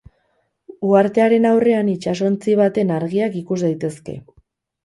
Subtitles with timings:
[0.91, 4.19] Uhartearen aurrean itsasontzi baten argiak ikus daitezke.